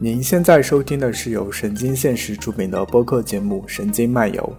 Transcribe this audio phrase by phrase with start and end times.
[0.00, 4.52] 您现在收听的是由神经现实出品的播客节目《神经漫游》。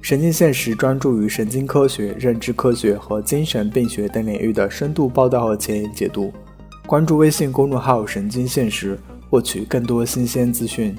[0.00, 6.32] 神经现实专注于神经科学、认知科学和精神病学等领域的深度报道和前沿解读。
[6.86, 8.96] 关注微信公众号“神经现实”，
[9.28, 10.94] 获取更多新鲜资讯。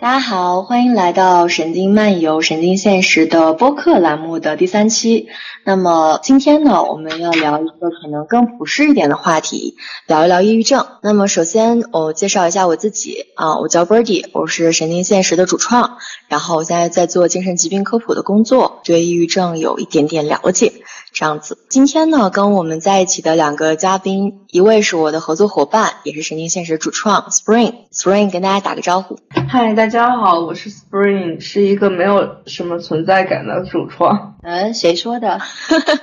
[0.00, 5.28] 大家好，欢迎来到《神经漫游》神经现实的播客栏目的第三期。
[5.68, 9.76] 那么今天呢，我们要聊一个可能更普适一点的话题，
[10.06, 10.86] 聊一聊抑郁症。
[11.02, 20.72] 那么首先我介绍一下我自己啊，我叫 Birdy，我是神经现实的主创，然后我现在在做精神疾病科普的工作，对抑郁症有一点点了解。
[21.12, 27.74] 这样子，今天呢，跟我们在一起的两个嘉宾，一位是我的合作伙伴，也是神经现实主创 Spring。
[27.92, 29.18] Spring 跟大家打个招呼。
[29.48, 34.37] 嗨，大家好，我是 Spring，是一个没有什么存在感的主创。
[34.50, 35.38] 嗯，谁说的？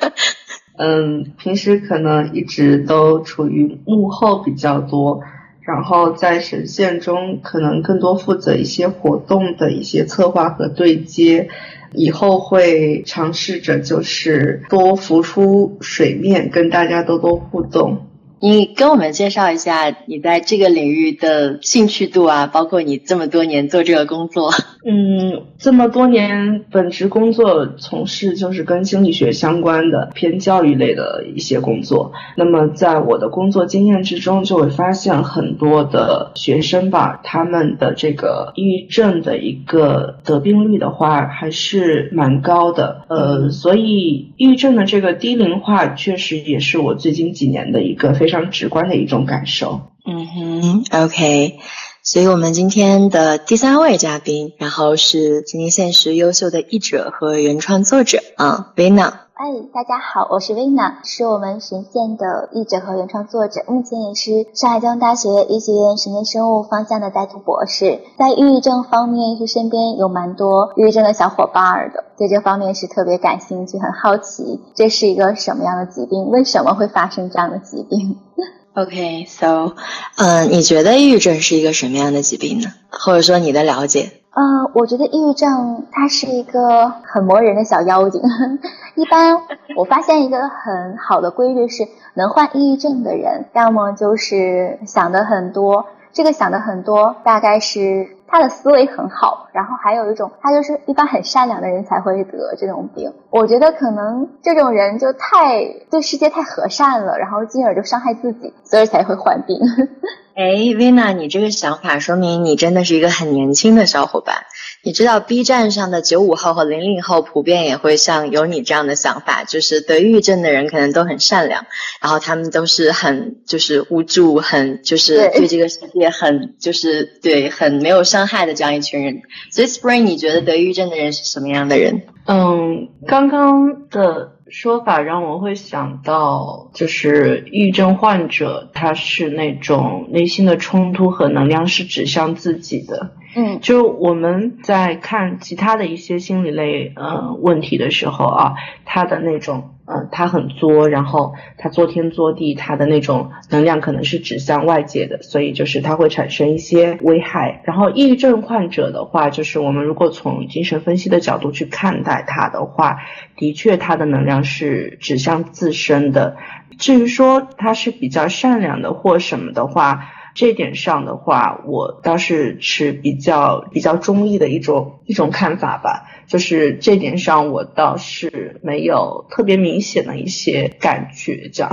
[0.78, 5.22] 嗯，平时可能一直都处于幕后比较多，
[5.62, 11.50] 然后在神线中可能更多负责一些活动的一些策划和对接。
[11.92, 18.06] 以后会尝试着就是多浮出水面，跟大家多多互动。
[18.46, 24.52] 你跟我们介绍一下你在这个领域的兴趣度啊，包括你这么多年做这个工作。
[24.86, 32.14] 嗯， 这么多年本职工作从事就是跟心理学相关的偏教育类的一些工作。
[32.38, 43.06] 那么在我的工作经验之中，就会发现很多的学生吧，他们的这个抑郁症的一个得病率的话还是蛮高的。
[43.10, 49.82] 呃，所以抑郁症的这个低龄化确实也是我最近几年的一个非常非常直观的一种感受。
[50.06, 51.60] 嗯哼，OK。
[52.04, 59.25] 所以我们今天的第三位嘉宾，然后是《今天现实》优秀的译者和原创作者啊，Vina。
[59.38, 68.00] 哎，大家好，我是 Vina，是我们神线的译者和原创作者，目前也是上海交通大学医学院神经生物方向的在读博士。
[68.18, 78.18] 在抑郁症方面，是身边有蛮多抑郁症的小伙伴儿的，对这方面是特别感兴趣，很好奇这是一个什么样的疾病，为什么会发生这样的疾病。
[78.74, 79.74] OK，so，
[80.16, 82.70] 嗯，你觉得抑郁症是一个什么样的疾病呢？
[82.90, 84.12] 或者说你的了解？
[84.38, 88.22] 嗯，我觉得抑郁症它是一个很磨人的小妖精。
[88.96, 89.40] 一般
[89.78, 95.86] 我发现一个很好的规律是，能患抑郁症的人，要么就是想的很多。
[96.12, 103.14] 这个想的很多，大概是他的思维很好，然后还有一种，他就是一般很善良的人才会得这种病。
[103.30, 109.58] 我觉得可能这种人就太对世界太和善了，然后进而就伤害自己，所以才会患病。
[110.36, 114.36] 哎，Vina，你这个想法说明你真的是一个很年轻的小伙伴。
[114.84, 121.66] 你知道 B 站上的九五后和零零后普遍也会像有你这样的想法，就是得抑郁症的人可能都很善良，
[122.02, 129.22] 然后他们都是很就是无助，很就是对这个世界很就是对很没有伤害的这样一群人。
[129.52, 132.04] 所以 Spring，你觉得得抑郁症的人是什么样的人？
[132.26, 134.34] 嗯，刚刚的。
[134.48, 143.16] 说法让我会想到，就是抑郁症患者，他是那种内心的冲突和能量是指向自己的。
[143.36, 148.54] 嗯，就我们在看其他的一些心理类呃问题的时候啊，
[148.86, 149.72] 他的那种。
[149.88, 157.62] 嗯，他很作，然后他作天作地，他的那种能量可能是指向外界的，所以就是他会产生一些危害。
[157.66, 162.98] 然后抑郁症患者的话，就是我们如果从精神分析的角度去看待他的话，
[163.36, 166.36] 的确他的能量是指向自身的。
[166.80, 176.12] 至于说他是比较善良的或什么的话，这点上的话，我倒是持比较比较中立的一种一种看法吧。
[176.28, 181.72] 就是这点上，我倒是没有特别明显的一些感觉，这样。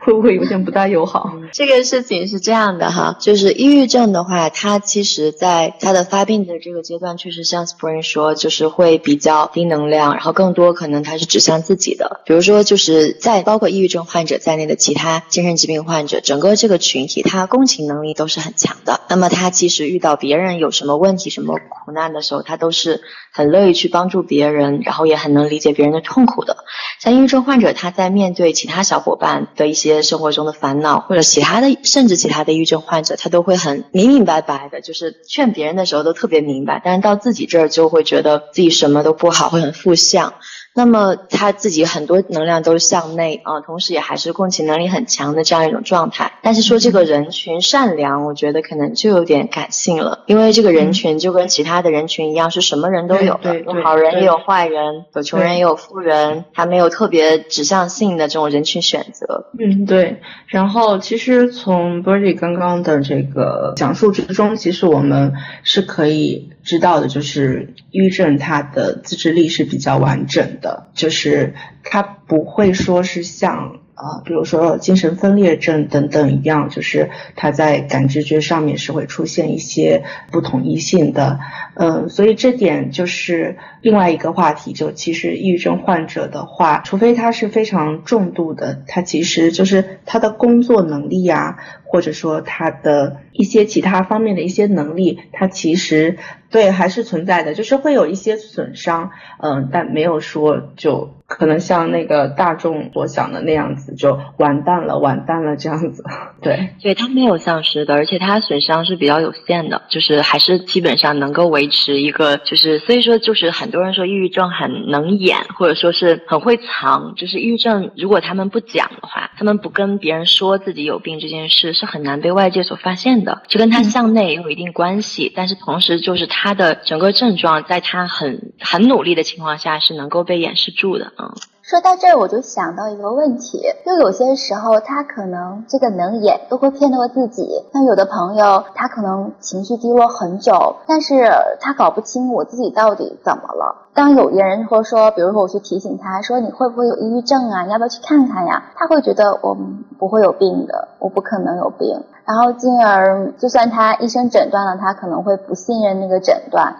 [0.00, 1.32] 会不会有点不大友好？
[1.52, 12.20] 这个事情是这样的哈，就是抑郁症的话，它其实在它的发病的这个阶段，确实像 Spring 说，就是会比较低能量，然后更多可能它是指向自己的。
[12.24, 19.00] 比如说，就是在包括抑郁症患者在内的其他精神疾病患者，整个这个群体，他共情能力都是很强的。
[19.08, 23.02] 那么他其实遇到别人有什么问题、什么苦难的时候，他都是
[23.36, 26.58] 很乐意去帮助别人，然后也很能理解别人的痛苦的。
[27.00, 40.34] 像抑郁症患者，他在面对其他小伙伴的一些生活中的烦恼，或者其他的，甚至其他的抑郁症患者，他都会很明明白白的，就是劝别人的时候都特别明白，但是到自己这儿就会觉得自己什么都不好，会很负向。
[40.74, 46.32] 那么他自己很多能量都是向内啊，同时也还是共情能力很强的这样一种状态。
[46.42, 59.46] 但是说这个人群善良，我觉得可能就有点感性了，因为这个人群就跟其他的人群一样，是什么人都有的，有好人也有坏人，有穷人也有富人，他没有特别指向性的这种人群选择。
[59.58, 60.20] 嗯，对。
[60.48, 66.50] 然后其实从 Birdy 刚刚的这个讲述之中，其实我们是可以。
[66.64, 73.76] 知道的就是抑郁症，它的自制力是比较完整的，就是它不会说是像。
[73.96, 80.02] 啊，比如说精神分裂症等等一样，就是他在感知觉上面是会出现一些
[80.32, 81.38] 不统一性的，
[81.76, 84.72] 嗯，所以这点就是另外一个话题。
[84.72, 96.18] 就其实抑郁症患者的话，除非他是非常重度的，他其实就是他的工作能力呀，或者说他的一些其他方面的一些能力，他其实
[96.54, 99.10] 对还是存在的，就是会有一些损伤，
[99.42, 101.10] 嗯，但没有说就。
[101.26, 106.04] 可能像那个大众所想的那样子，就完蛋了，完蛋了这样子。
[106.42, 125.32] 对，对，他没有丧失的，而且它损伤是比较有限的，就是还是基本上能够维持一个，就是所以说，就是很多人说抑郁症很能演，或者说是很会藏，就是抑郁症如果他们不讲的话，他们不跟别人说自己有病这件事，是很难被外界所发现的，就跟他向内也有一定关系。
[125.34, 131.13] 但是同时，就是他的整个症状，在他很很努力的情况下，是能够被掩饰住的。
[131.62, 137.64] 说到这儿，我就想到一个问题，就有些时候他可能这个能演都会骗到自己。
[137.72, 141.26] 像有的朋友，他可能情绪低落很久，但是
[141.60, 143.88] 他搞不清我自己到底怎么了。
[143.94, 147.62] 当有些人或者说，比如说我去提醒他说你会不会有抑郁症啊？
[147.62, 148.62] 你要不要去看看呀？
[148.76, 149.56] 他会觉得我
[149.98, 152.04] 不会有病的，我不可能有病。
[152.26, 156.74] 然后进而，就算他医生诊断了，他可能会不信任那个诊断。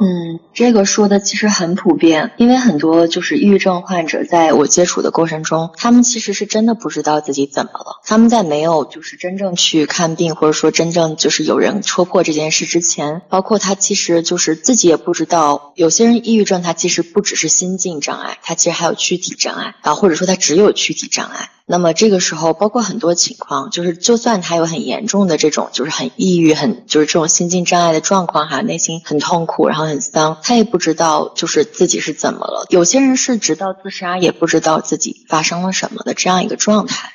[0.00, 8.00] 嗯，这个说的其实很普遍，因为很多就是抑郁症患者，在我接触的过程中，他们其实是真的不知道自己怎么了。
[8.04, 15.72] 他们在没有就是真正去看病，或者说真正就是有人戳破这件事之前，包括他其实就是自己也不知道。
[15.76, 21.50] 有些人抑郁症，他其实不只是心境障碍，他其实还有躯体障碍啊，或者说他只有躯体障碍。
[21.68, 32.66] 那么这个时候，包括很多情况，就是就算他有很严重的这种，就是很抑郁、很就是这种心境障碍的状况哈，内心很痛苦，然后很丧，他也不知道就是自己是怎么了。
[32.70, 37.10] 有些人是直到自杀也不知道自己发生了什么的这样一个状态。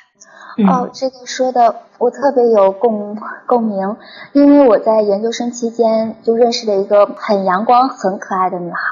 [0.68, 3.16] 哦，这个说的我特别有共
[3.46, 3.96] 共鸣，
[4.34, 8.91] 因为我在研究生期间就认识了一个很阳光、很可爱的女孩。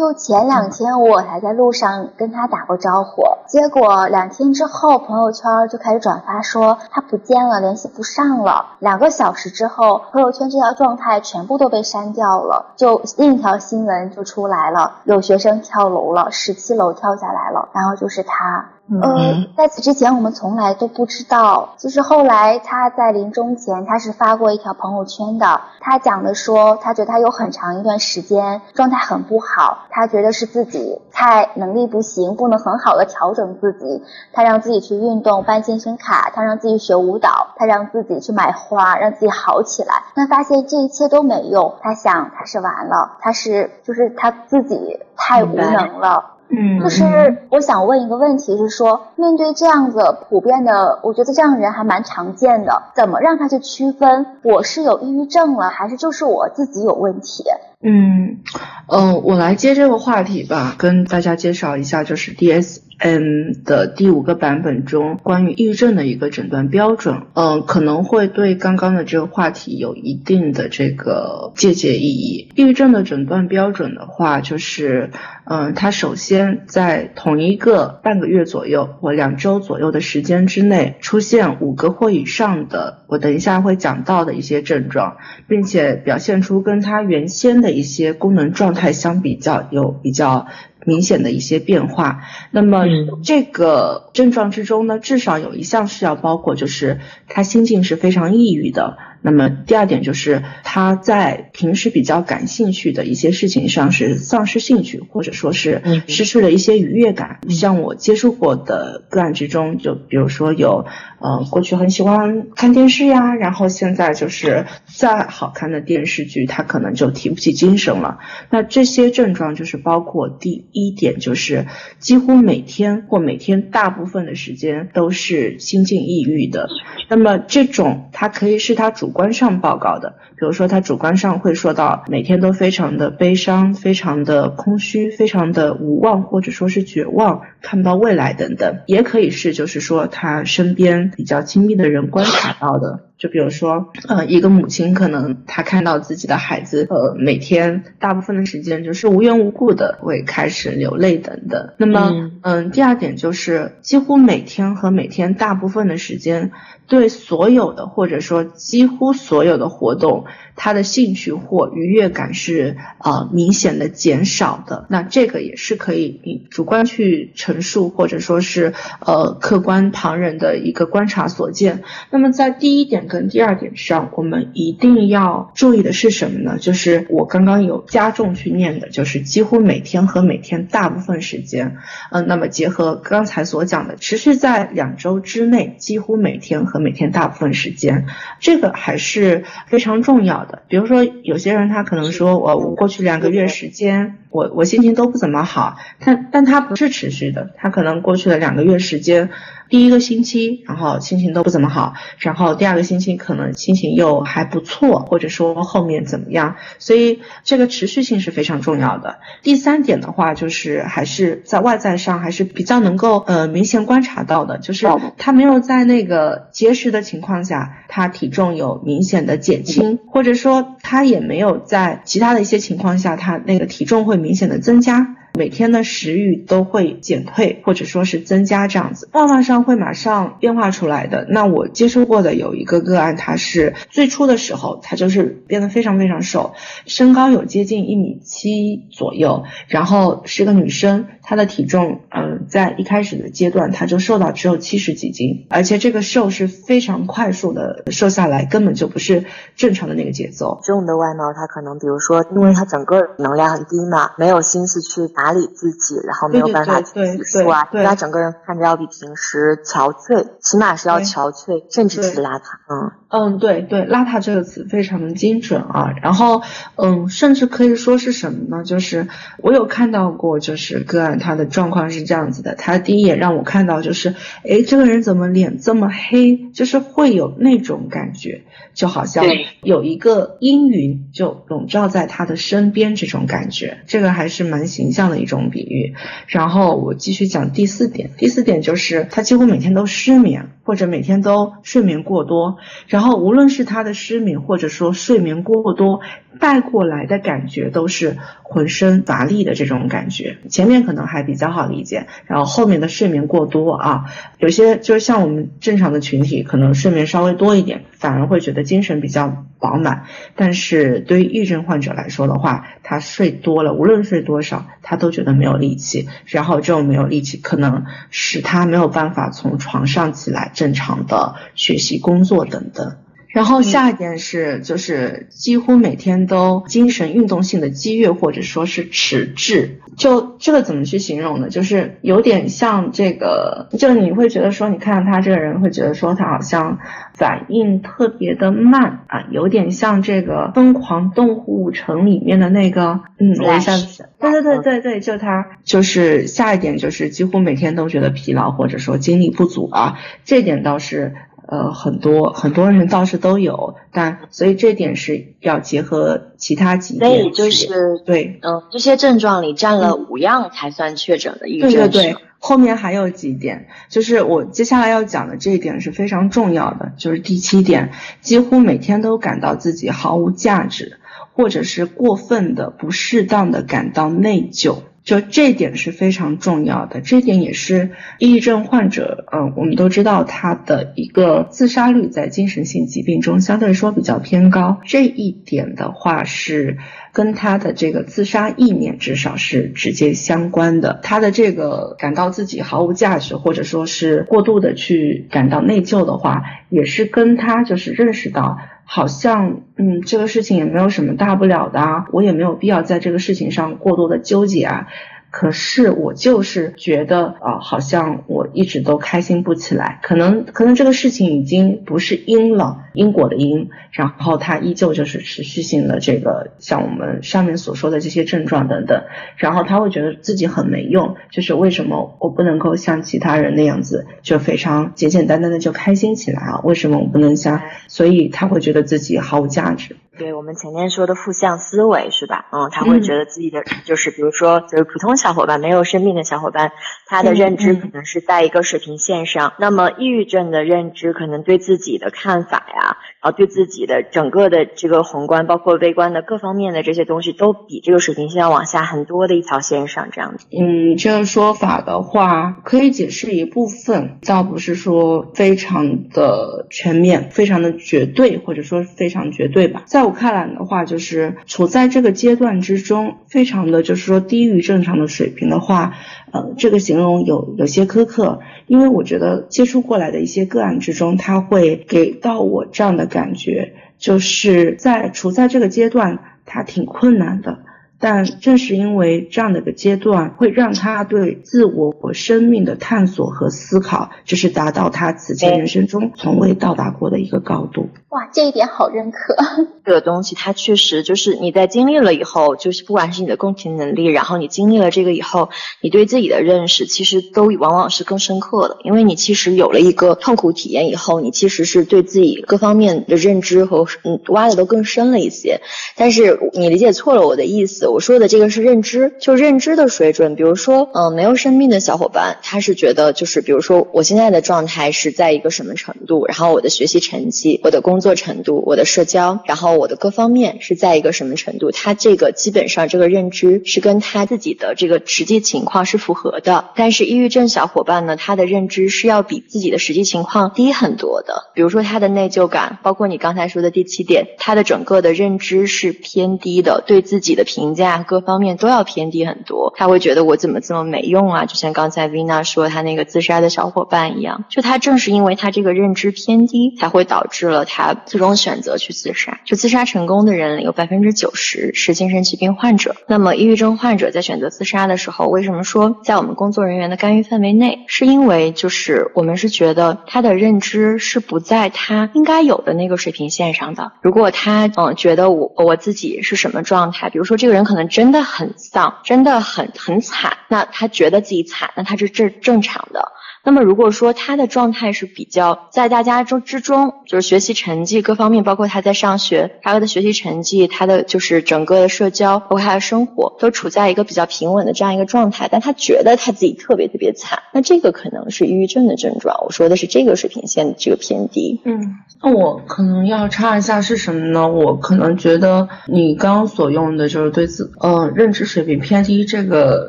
[0.00, 8.76] 就前两天我还在路上跟他打过招呼，结果两天之后朋友圈就开始转发说他不见了，联系不上了。
[8.78, 18.70] 两个小时之后，朋友圈这条状态全部都被删掉了，就另一条新闻就出来了，有学生跳楼了，十七楼跳下来了，然后就是他。
[19.00, 34.02] 呃，在此之前我们从来都不知道，就是后来他在临终前，他是发过一条朋友圈的，他讲的说，他觉得他有很长一段时间状态很不好，他觉得是自己太能力不行，不能很好的调整自己，
[34.32, 46.38] 他让自己去运动，办健身卡，他让自己学舞蹈，他让自己去买花，让自己好起来，那发现这一切都没用，他想他是完了，他是就是他自己太无能了。
[46.50, 57.44] 嗯，就是我想问一个问题，是说面对这样子普遍的，我觉得这样人还蛮常见的，怎么让他去区分我是有抑郁症了，还是就是我自己有问题？
[57.82, 58.40] 嗯，
[58.88, 67.22] 呃，我来接这个话题吧，跟大家介绍一下，就是 DSM 的第五个版本中关于抑郁症的一个诊断标准。
[67.32, 72.50] 嗯，可能会对刚刚的这个话题有一定的这个借鉴意义。
[72.54, 75.10] 抑郁症的诊断标准的话，就是，
[75.44, 85.16] 嗯，它首先在同一个半个月左右或两周左右的时间之内，出现五个或以上的，我等一下会讲到的一些症状，
[85.48, 87.69] 并且表现出跟它原先的。
[87.70, 90.46] 一些功能状态相比较有比较
[90.84, 92.84] 明显的一些变化，那么
[93.22, 98.96] 这个症状之中呢，至少有一项是要包括，就是他心境是非常抑郁的。
[99.22, 107.40] 那么第二点就是他在平时比较感兴趣的一些事情上是丧失兴趣，或者说是失去了一些愉悦感。
[107.48, 110.86] 像我接触过的个案之中，就比如说有
[111.20, 118.18] 呃过去很喜欢看电视呀，然后现在就是再好看的电视剧，他可能就提不起精神了。
[118.50, 121.66] 那这些症状就是包括第一点，就是
[121.98, 126.68] 几乎每天或每天大部分的时间都是心境抑郁的。
[127.08, 143.09] 那么这种它可以是他主主观上报告的，比如说他主观上会说到每天都非常的悲伤，非常的空虚，非常的无望，或者说是绝望，看不到未来等等，也可以是就是说他身边比较亲密的人观察到的。
[143.20, 151.74] 就比如说，呃，一个母亲可能她看到自己的孩子，呃，每天大部分的时间就是无缘无故的会开始流泪等等。
[151.76, 156.50] 那么，嗯，第二点就是几乎每天和每天大部分的时间，
[156.88, 160.24] 对所有的或者说几乎所有的活动，
[160.62, 164.86] 他的兴趣或愉悦感是呃明显的减少的。
[164.88, 171.82] 那这个也是可以你主观去陈述，或者说是呃客观旁人的一个观察所见。
[172.12, 173.00] 那么在第一点。
[173.10, 176.58] 跟第二点上，我们一定要注意的是什么呢？
[176.60, 181.78] 就是我刚刚有加重去念的，就是几乎每天和每天大部分时间，
[182.12, 188.06] 嗯，那么结合刚才所讲的，持续在两周之内，几乎每天和每天大部分时间，
[188.38, 194.18] 这个还是非常重要比如说，有些人他可能说我我过去两个月时间。
[194.30, 199.30] 我我心情都不怎么好，但但它不是持续的，它可能过去了两个月时间，
[199.68, 209.18] 第一个星期，然后心情都不怎么好，然后第二个星期可能心情又还不错，或者说后面怎么样，所以这个持续性是非常重要的。
[209.42, 214.86] 第三点的话，就是还是在外在上还是比较能够呃明显观察到的，就是
[215.18, 224.19] 他没有在那个节食的情况下，他体重有明显的减轻，或者说他也没有在其他的一些情况下，他那个体重会。
[224.20, 225.16] 明显的增加。
[225.34, 231.26] 每天的食欲都会减退，或者说是增加这样子，外貌上会马上变化出来的。
[231.30, 236.54] 那我接触过的有一个个案，他是最初的时候，他就是变得非常非常瘦，
[236.86, 249.24] 身高有接近一米七左右，然后是个女生，她的体重，嗯，在一开始的阶段，她就瘦到只有七十几斤，而且这个瘦是非常快速的瘦下来，根本就不是
[249.56, 250.60] 正常的那个节奏。
[250.64, 255.08] 这种的外貌，他可能比如说，因为他整个能量很低嘛，没有心思去。
[255.20, 262.42] 打理自己，然后没有办法去洗漱啊，他整个人看着要比平时憔悴，起码是要憔悴，甚至是邋遢。
[262.70, 265.92] 嗯嗯，对对，邋遢这个词非常的精准啊。
[266.00, 266.40] 然后
[266.76, 268.64] 嗯，甚至可以说是什么呢？
[268.64, 269.08] 就是
[269.38, 274.14] 我有看到过，就是个案他的状况是这样子的，他第一眼让我看到就是，
[274.48, 276.49] 哎，这个人怎么脸这么黑？
[276.54, 278.42] 就是会有那种感觉，
[278.74, 279.26] 就好像
[279.62, 285.10] 有一个阴云就笼罩在他的身边这种感觉，这个还是蛮形象。
[285.10, 285.94] 的一种比喻，
[286.28, 288.10] 然后我继续讲第四点。
[288.16, 292.58] 第四点就是他几乎每天都失眠，或者每天都睡眠过多。
[292.86, 296.00] 然后无论是他的失眠，或者说睡眠过多
[296.38, 300.36] 带过来的感觉，都是浑身乏力的这种感觉。
[300.48, 304.04] 前面可能还比较好理解，然后后面的睡眠过多啊，
[304.38, 310.04] 有些就是像我们正常的群体，可能睡眠稍微多一点，反而会觉得精神比较饱满。
[310.36, 322.96] 但是对于抑郁症患者来说的话，他睡多了，无论睡多少，他都觉得没有力气，然后这种没有力气可能使他没有办法从床上起来正常的学习、工作等等。
[323.32, 331.48] 然后下一点是，就是几乎每天都精神运动性的激越或者说是迟滞，就这个怎么去形容呢？
[331.48, 336.78] 就是有点像这个，就你会觉得说，你看到他这个人会觉得说他好像
[337.14, 351.14] 反应特别的慢啊，有点像这个《疯狂动物城》里面的那个，嗯，我一下子，对对对对对，就他，就是下一点就是几乎每天都觉得疲劳或者说精力不足啊，这点倒是。
[351.50, 357.10] 呃，很多很多人倒是都有，但所以这点是要结合其他几点。
[357.10, 361.72] 所以就是对，嗯，这些症状里占了五样才算确诊的抑郁症。
[361.72, 367.90] 对对对，后面还有几点，就是我接下来要讲的这一点是非常重要的，就是第七点，
[368.20, 371.00] 几乎每天都感到自己毫无价值，
[371.34, 374.76] 或者是过分的、不适当的感到内疚。
[375.02, 386.76] 就这点是非常重要的，这点也是抑郁症患者，嗯，我们都知道他的一个自杀率在精神性疾病中相对来说比较偏高，这一点的话是
[387.12, 398.58] 跟他的这个自杀意念至少是直接相关的，他的这个感到自己毫无价值，或者说是过度的去感到内疚的话，也是跟他就是认识到。
[398.92, 404.88] 好像，嗯，这个事情也没有什么大不了的啊，我也没有必要在这个事情上过多的纠结啊。
[405.30, 410.00] 可是我就是觉得啊，好像我一直都开心不起来。
[410.02, 419.04] 可能可能这个事情已经不是因了，因果的因，然后它依旧就是持续性的这个，像我们上面所说的这些症状等等，
[419.36, 426.60] 然后他会觉得自己很没用，就是为什么我不能够像其他人那样子，就非常简简单单的就开心起来啊？
[426.64, 427.62] 为什么我不能像？
[427.86, 429.96] 所以他会觉得自己毫无价值。
[430.20, 432.44] 对我们前面说的负向思维是吧？
[432.52, 436.72] 嗯，他会觉得自己的就是，比如说，就是普通小伙伴没有生病的小伙伴，
[437.06, 439.54] 他的认知可能是在一个水平线上。
[439.58, 450.46] 那么，抑郁症的认知可能对自己的看法呀，然后对自己的整个的这个宏观，包括微观的各方面的这些东西，都比这个水平线要往下很多的一条线上这样子。
[450.52, 459.84] 嗯，这个说法的话，可以解释一部分，倒不是说非常的全面，非常的绝对，或者说非常绝对吧。
[459.86, 465.94] 在我看来的话，就是处在这个阶段之中，非常的就是说低于正常的水平的话，
[466.32, 477.60] 呃，这个形容有有些苛刻，因为我觉得接触过来的一些个案之中，他会给到我这样的感觉，就是在处在这个阶段，他挺困难的。
[478.00, 487.90] 但正是因为这样的一个阶段，会让他对自我和生命的探索和思考，就是达到他此前人生中从未到达过的一个高度。
[488.08, 489.36] 哇，这一点好认可。
[489.84, 495.50] 这个东西它确实就是你在经历了以后，就是不管是你的共情能力，然后你经历了这个以后，
[495.82, 505.60] 你对自己的认识其实都往往是更深刻的，因为你其实有了一个痛苦体验以后，你其实是对自己各方面的认知和嗯挖的都更深了一些。
[505.96, 507.89] 但是你理解错了我的意思。
[507.90, 510.34] 我说的这个是认知，就认知的水准。
[510.36, 526.70] 比如说，嗯，没有生病的小伙伴，他是觉得就是，比如说我现在的状态是在一个什么程度，然后我的学习成绩、我的工作程度、我的社交，然后我的各方面是在一个什么程度，他这个基本上这个认知是跟他自己的这个实际情况是符合的。
[526.76, 531.50] 但是抑郁症小伙伴呢，他的认知是要比自己的实际情况低很多的。
[531.54, 538.20] 比如说他的内疚感，包括你刚才说的第七点，他的整个的认知是偏低的，对自己的评价各。
[538.20, 541.46] 方面都要偏低很多，他会觉得我怎么这么没用啊？
[541.46, 549.40] 就像刚才 Vina 说他那个自杀的小伙伴一样，就他正是因为他这个认知偏低，才会导致了他最终选择去自杀。
[549.44, 552.94] 就自杀成功的人里，有百分之九十是精神疾病患者。
[553.08, 557.84] 那么抑郁症患者在选择自杀的时候，为什么说在我们工作人员的干预范围内？
[557.86, 563.92] 是因为就是我们是觉得他的认知是不在他应该有的那个水平线上的。
[564.02, 568.10] 如果他嗯觉得我我自己是什么状态，比如说这个人可能真。
[568.10, 570.36] 的很丧，真的很很惨。
[570.48, 573.12] 那他觉得自己惨，那他是正正常的。
[573.42, 585.48] 那么如果说他的状态是比较在大家中之中，就是学习成绩各方面，包括他在上学，他的学习成绩，他的就是整个的社交，包括他的生活，都处在一个比较平稳的这样一个状态。
[585.50, 589.42] 但他觉得他自己特别特别惨，那这个可能是抑郁症的症状。
[589.42, 591.62] 我说的是这个水平线这个偏低。
[591.64, 594.46] 嗯，那我可能要插一下是什么呢？
[594.48, 599.88] 我可能觉得你刚所用的就是对自呃认知水平偏低这个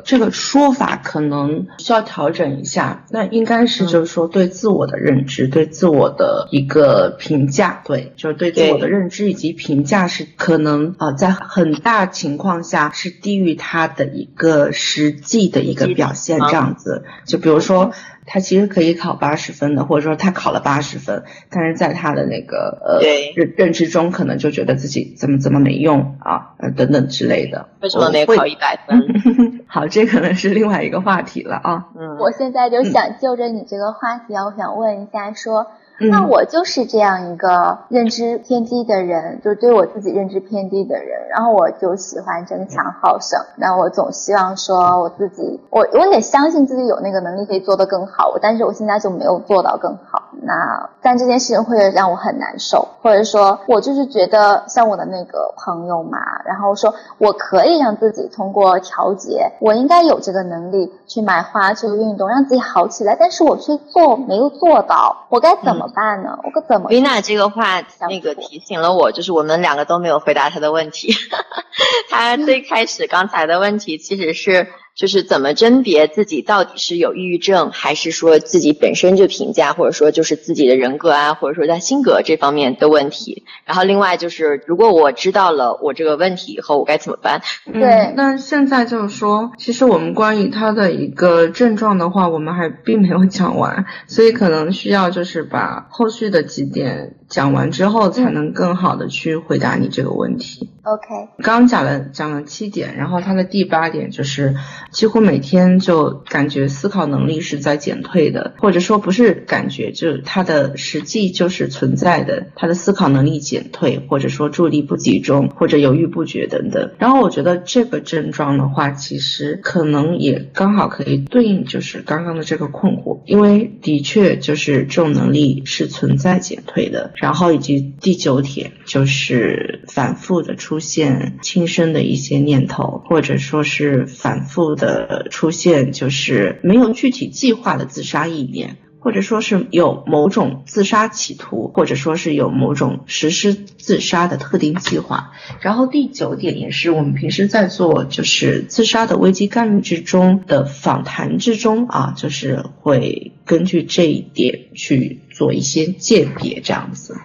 [0.06, 3.04] 这个说法，可能需要调整一下。
[3.10, 3.41] 那因。
[3.42, 17.02] 应该是就是说对自我的认知，对自我的一个评价，对，就是对自我的认知以及评价是可能啊，在很大情况下是低于他的一个实际的一个表现这样子。
[17.26, 17.90] 就比如说
[18.24, 23.00] 他其实可以考八十分的，或者说他考了八十分，但是在他的那个呃
[23.34, 27.68] 认认知中，可能就觉得自己怎么怎么没用啊，呃等等之类的。
[27.80, 29.00] 为什么没考一百分？
[29.66, 31.86] 好，这可能是另外一个话题了啊。
[31.98, 35.66] 嗯，我现在就想就着你这个话题啊，我想问一下，说，
[36.10, 50.22] 那我就是这样一个认知偏低的人，就是对我自己认知偏低的人，然后我就喜欢争强好胜，那我总希望说我自己，我我也相信自己有那个能力可以做得更好，但是我现在就没有做到更好。
[50.44, 66.38] 那但这件事情会让我很难受，或者说，我就是觉得像我的那个朋友嘛，然后说我可以让自己通过调节，我应该有这个能力去买花去运动，让自己好起来，但是我却做没有做到，我该怎么办呢？
[66.44, 66.88] 我可怎么？
[66.88, 71.14] 维娜这个话那个提醒了我，就是我们两个都没有回答他的问题，
[72.10, 74.68] 他最开始刚才的问题其实是。
[74.94, 83.44] 就是怎么甄别自己到底是有抑郁症，还是说自己本身就评价，或者说就是自己的人格啊，或者说在性格这方面的问题。
[83.64, 87.40] 然后另外就是，如果我知道了我这个问题以后，我该怎么办？
[87.72, 100.70] 对，那现在就是说，其实我们关于他的一个症状的话，我们还并没有讲完，所以可能需要就是把后续的几点讲完之后，才能更好的去回答你这个问题。
[100.84, 104.54] OK，刚刚讲了讲了七点，然后他的第八点就是。
[104.90, 116.92] 几乎每天就感觉思考能力是在减退的，或者说不是感觉，就是他的实际就是存在的，他的思考能力减退，或者说注意力不集中，或者犹豫不决等等。
[116.98, 127.12] 然后我觉得这个症状的话，其实可能也刚好可以对应就是刚刚的这个困惑，因为的确就是这种能力是存在减退的。
[127.14, 138.78] 然后以及第九点就是反复的出出现轻生的一些念头，或者说是反复的出现就是没有具体计划的自杀意念。
[138.98, 145.32] 或者说是有某种自杀企图，或者说是有某种实施自杀的特定计划。
[145.60, 157.16] 然后第九点也是我们平时在做就是自杀的危机干预之中的访谈之中啊，就是会根据这一点去做一些鉴别这样子。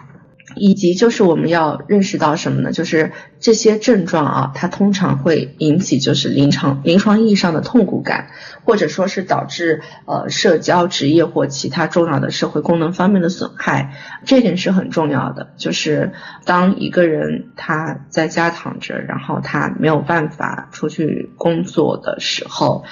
[0.60, 2.72] 以及就是我们要认识到什么呢？
[2.72, 8.30] 就是这些症状啊，它通常会引起就是临床临床意义上的痛苦感，
[8.68, 13.94] 或者说是导致呃社交、职业或其他重要的社会功能方面的损害。
[14.26, 15.54] 这点是很重要的。
[15.56, 16.12] 就是
[16.44, 22.84] 当一个人他在家躺着，然后他没有办法出去工作的时候。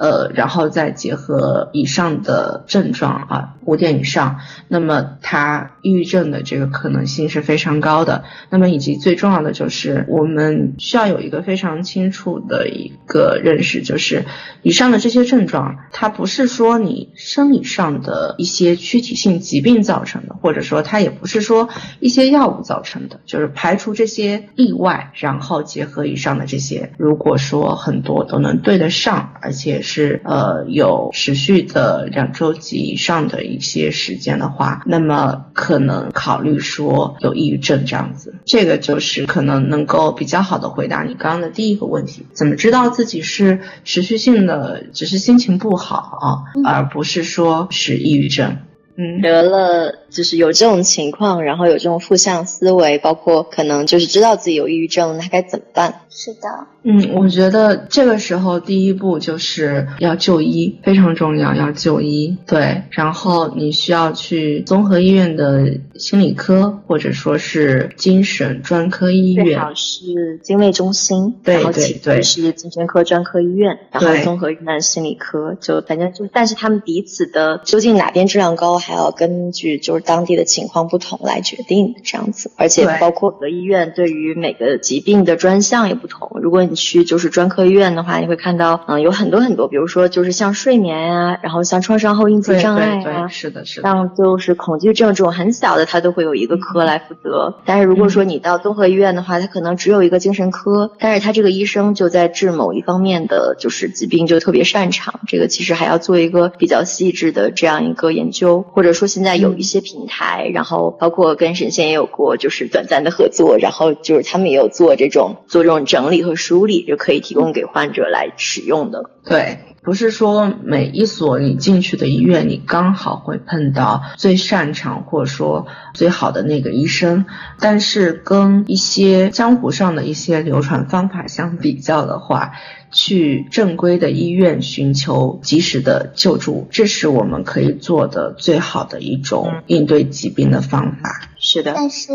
[0.00, 4.38] 呃，然后再结合以上的症状啊，五点以上，
[4.68, 8.22] 那么他抑郁症的这个可能性是非常高的。
[8.48, 14.24] 那么以及最重要的就是，我们需要有一个非常清楚的一个认识，就是
[14.62, 21.68] 以上的这些些症状，它不是说你生理上的一些躯体性疾病造成的，或者说它也不是说
[22.00, 29.78] 一些药物造成的，就是排除这些例外，然后结合以上的这些，如果说很多都能对得上，而且。
[29.80, 48.58] 是呃有持续的两周及以上的一些时间的话，那么可能考虑说有抑郁症这样子，这个就是可能能够比较好的回答你刚刚的第一个问题，怎么知道自己是持续性的只是心情不好啊，而不是说是抑郁症。
[49.00, 56.00] 嗯，得了，就是有这种情况，然后有这种负向思维，包括可能就是知道自己有抑郁症，那该怎么办？
[56.10, 56.40] 是的。
[56.82, 62.36] 嗯，我觉得这个时候第一步就是要就医，非常重要，要就医。
[62.44, 86.78] 对，然后你需要去综合医院的心理科，或者说是精神专科医院，最好是精卫中心，对对对，是精神科专科医院，然后综合医院心理科，就反正就，但是他们彼此的究竟哪边质量高，还要根据就是当地的情况不同来决定这样子，而且包括各医院对于每个疾病的专项也不同，如果你。
[86.78, 97.56] 去就是专科医院的话，你会看到，嗯，有很多很多，比如说就是像睡眠呀，然后像创伤后应激障碍啊，是的，是的，像就是恐惧症这种很小的，它都会有一个科来负责。
[97.64, 105.18] 但是如果说你到综合医院的话，他可能只有一个精神科，但是他这个医生就在治某一方面的就是疾病就特别擅长。
[105.26, 116.68] 这个其实还要做一个比较细致的这样一个研究，或者说现在有一些平台，然后包括跟神仙也有过就是短暂的合作，然后就是他们也有做这种做这种整理和梳。
[116.68, 119.08] 理就可以提供给患者来使用的。
[119.28, 127.26] 对，不是说每一所你进去的医院，你刚好会碰到最擅长或者说最好的那个医生。
[127.58, 132.52] 但是跟一些江湖上的一些流传方法相比较的话，
[132.90, 141.28] 去正规的医院寻求及时的救助，这是我们可以做的最好的一种应对疾病的方法。
[141.40, 142.12] 是的，但是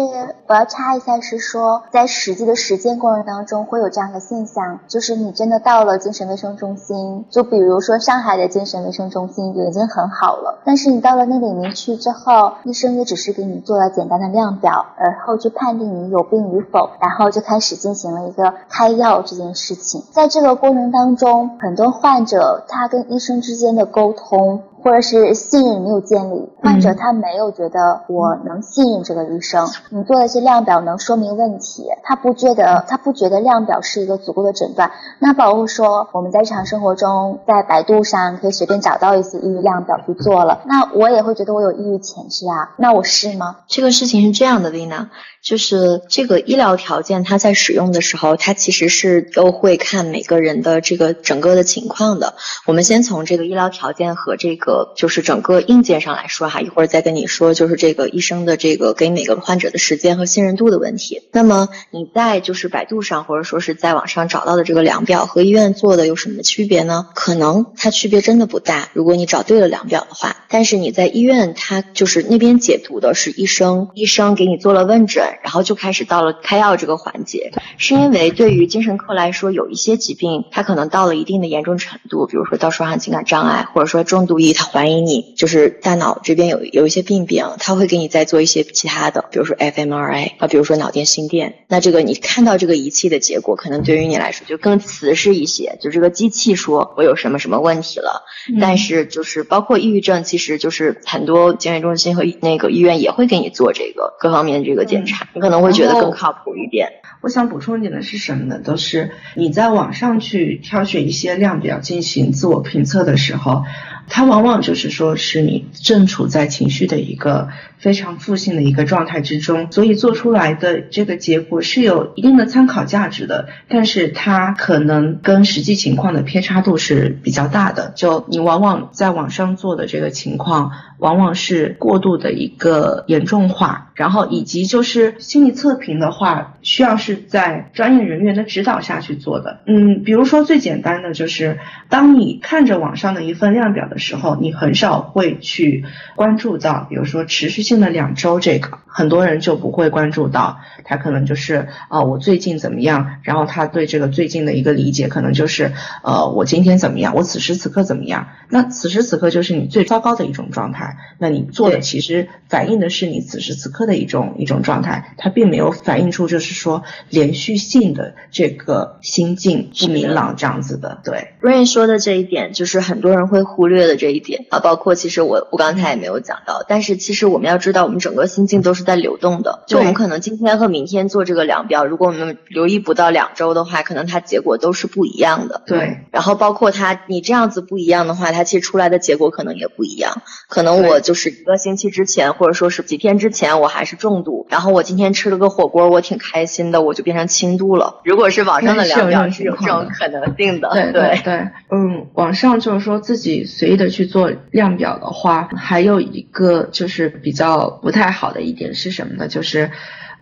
[0.47, 24.63] 我要插一下，是说在实际的实践过程当中会有这样的现象，就是你真的到了精神卫生中心，就比如说上海的精神卫生中心就已经很好了，但是你到了那里面去之后，医生也只是给你做了简单的量表，而后就判定你有病与否，然后就开始进行了一个开药这件事情，在这个过程当中，很多患者他跟医生之间的沟通。
[24.83, 29.67] 或者是信任没有建立，患者他没有觉得我能信任这个医生。
[29.89, 34.91] 你做的些量表能说明问题，他不觉得他不觉得量表是一个足够的诊断。
[35.19, 42.75] 那包括说我们在日常生活中，在百度上可以随便找到一些抑郁量表去做了，那我也会觉得我有抑郁潜质啊。
[42.77, 43.57] 那我是吗？
[43.67, 45.09] 这个事情是这样的，丽娜。
[45.43, 52.35] 就是这个医疗条件，它在使用的时候，它其实是都会看每个人的这个整个的情况的。
[52.65, 61.21] 我们先从这个医疗条件和这个就是整个硬件上来说哈，一会儿再跟你说，就是这个医生的这个给每个患者的时间和信任度的问题。
[61.31, 67.07] 那么你在就是百度上或者说是在网上找到的这个量表和医院做的有什么区别呢？
[67.13, 70.35] 可能它区别真的不大，如果你找对了量表的话。
[70.49, 77.51] 但是你在医院，他就是那边解读的是医生，医生给你做了问诊，然后就开始到了开药这个环节。
[77.77, 91.55] 是因为对于精神科来说，有一些疾病，它可能到了一定的严重程度，比如说到双向情感障碍，或者说重度抑，怀疑你就是大脑这边有有一些病变，他会给你再做一些其他的，比如说 fMRI 啊，比如说脑电心电。
[91.67, 98.23] 那这个你看到这个仪器的结果，可能对于你来说就更瓷实一些，就这个机器说我有什么什么问题了。
[98.59, 106.89] 但是就是包括抑郁症，其实就是很多精神中心和那个医院也会给你做这个各方面的这个检查，你可能会觉得更靠谱一点。
[107.21, 108.59] 我想补充一点的是什么呢？
[108.59, 113.63] 都是你在网上去挑选一些量表进行自我评测的时候，
[114.07, 117.49] 它往往就是说是你正处在情绪的一个
[117.83, 127.91] 非常负性的一个状态之中，所以做出来的这个结果是有一定的参考价值的，但是它可能跟实际情况的偏差度是比较大的。
[127.93, 139.59] 就你往往在网上做的这个情况，往往是过度的一个严重化，然后以及就是心理测评的话，需要是在专业人员的指导下去做的。
[139.67, 145.83] 嗯，比如说最简单的就是，当你看着网上的一份量表的时候，你很少会去
[146.15, 170.99] 关注到，比如说持续性的两周这个，很多人就不会关注到，他可能就是啊我最近怎么样，然后他对这个最近的一个理解可能就是呃我今天怎么样，我此时此刻怎么样，那此时此刻就是你最糟糕的一种状态，那你做的其实反映的是你此时此刻的一种一种状态，它并没有反映出就是说连续性的这个心境不明朗这样子的。
[171.03, 185.61] 对，Rain 说的这一点就是很多人会忽略的这一点啊，包括其实我我刚才也没有讲到，但是其实我们要知道，我们整个心境都是在流动的，就我们可能今天和明天做这个量表，如果我们留意不到两周的话，可能它结果都是不一样的。
[185.65, 198.01] 对，然后包括它你这样子不一样的话，它其实出来的结果可能也不一样，可能我就是一个星期之前，或者说是几天之前我还是重度，然后我今天吃了个火锅，我挺开心的，我就变成轻度了。
[198.03, 201.33] 如果是网上的量表是有这种可能性的，对对对，
[201.71, 209.27] 嗯，网上就是说自己随意的去做量表的话，还有一个就是比较不太好的一点是什么呢？
[209.27, 209.71] 就是。